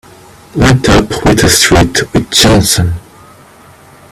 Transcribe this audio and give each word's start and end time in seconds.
Light 0.55 0.89
up 0.89 1.09
with 1.27 1.41
the 1.43 1.47
street 1.47 2.11
with 2.11 2.31
Johnson! 2.31 2.93